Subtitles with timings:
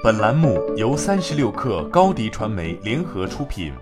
[0.00, 3.72] 本栏目由三十六氪高低传媒联合出品。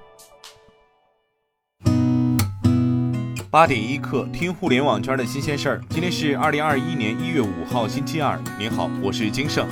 [3.50, 5.82] 八点一刻，听互联网圈的新鲜事儿。
[5.90, 8.40] 今天是二零二一年一月五号，星期二。
[8.58, 9.68] 您好，我是金盛。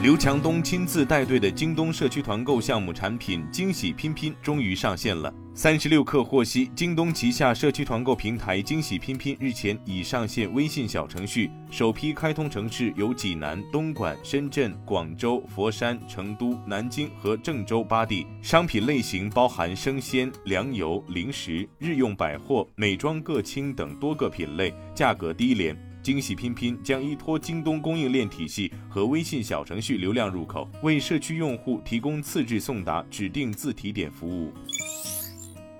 [0.00, 5.34] 刘强东亲自带队的京东社区团购项目产品惊喜拼拼终于上线了。
[5.54, 18.26] 三十六氪获悉，京东旗下社区团购平台惊喜拼拼日前已上线微信小程序，首批开通城市有济南、东莞、深圳、广州、佛山、成都、南京和郑州八地。
[18.40, 25.76] 商品类型包含生鲜、粮油、零食、日用百货、美妆个轻等多个品类，价格低廉。
[26.02, 34.52] 惊喜拼拼将依托京东供应链体系和微信小程序流量入口，为社区用户提供次日送达指定自提点服务。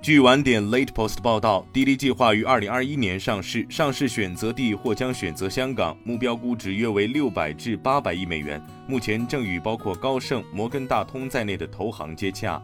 [0.02, 12.60] 据晚点 Late Post 报道，滴滴计划于二零二一年上市，上市选择地或将选择香港，目标估值约为六百至八百亿美元，目前正与包括高盛、摩根大通在内的投行接洽。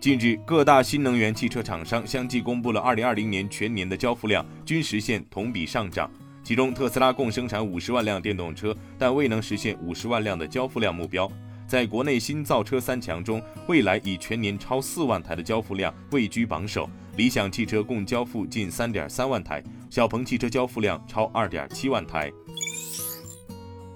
[0.00, 6.10] 近日，各大新能源汽车厂商相继公布了2020年全年的交付量，均实现同比上涨。
[6.42, 11.30] 其中，特斯拉共生产50万辆电动车，但未能实现50万辆的交付量目标。
[11.66, 22.30] 在国内新造车三强中，蔚来以全年超4万台的交付量位居榜首，理想汽车共交付近3.3万台，小鹏汽车交付量超2.7万台。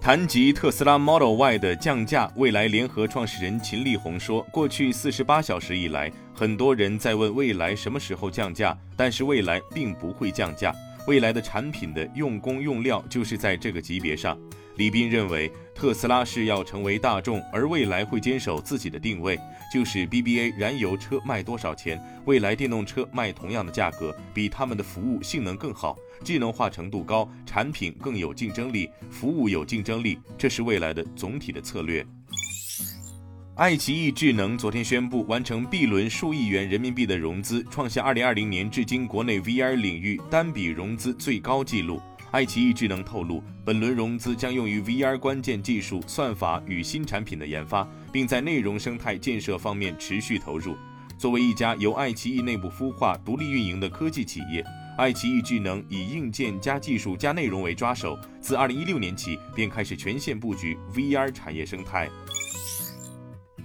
[0.01, 10.73] 谈及特斯拉 Model Y 的降价，蔚来联合创始人秦力红说：“过去四十八小时以来，很多人在问蔚来什么时候降价，但是蔚来并不会降价。
[11.07, 14.39] 未来的产品的用工用料就是在这个级别上。”
[14.79, 19.37] 李斌认为，特斯拉是要成为大众，而未来会坚守自己的定位，
[19.75, 32.07] 就是 BBA 燃油车卖多少钱，未来电动车卖同样的价格，比他们的服务性能更好，智能化程度高，产品更有竞争力，服务有竞争力，这是未来的总体的策略。
[33.57, 42.01] 爱奇艺智能昨天宣布完成 B 轮数亿元人民币的融资，创下2020年至今国内 VR 领域单笔融资最高纪录。
[42.31, 50.77] 爱奇艺智能透露，本轮融资将用于 VR 关键技术、算法与新产品的研发，并在内容生态建设方面持续投入。
[51.17, 54.63] 作为一家由爱奇艺内部孵化、独立运营的科技企业，
[54.99, 62.11] 爱奇艺智能以硬件加技术加内容为抓手，自2016年起便开始全线布局 VR 产业生态。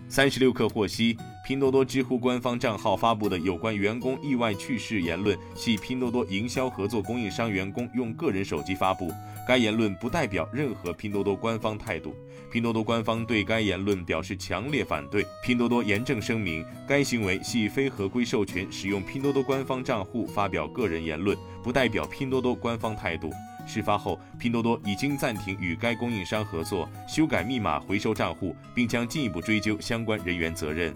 [0.08, 9.12] 三十六氪获悉，拼多多知乎官方账号发布的有关员工意外去世言论，系拼多多营销合作供应商员工用个人手机发布。
[9.46, 12.16] 该言论不代表任何拼多多官方态度。
[12.50, 15.26] 拼多多官方对该言论表示强烈反对。
[15.44, 23.30] 拼多多严正声明，该行为系非合规授权使用拼多多官方账户发表个人言论，不代表拼多多官方态度。
[23.68, 30.94] 事发后，拼多多已经暂停与该供应商合作，修改密码、回收账户，并将进一步追究相关人员责任。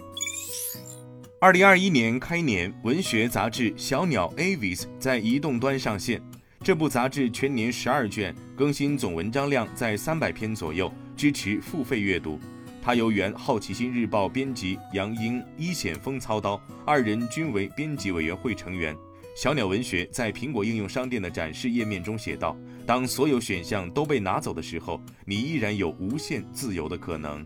[1.40, 6.20] 二零二一年开年，文学杂志《小鸟 Avis》在移动端上线。
[6.64, 12.40] 这部杂志全年十二卷，更新总文章量在三百篇左右，支持付费阅读。
[12.82, 18.98] 它由原《好奇心日报》编辑杨英、一险峰操刀，二人均为编辑委员会成员。
[19.36, 27.46] 小鸟文学在苹果应用商店的展示页面中写道：“当所有选项都被拿走的时候，你依然有无限自由的可能。”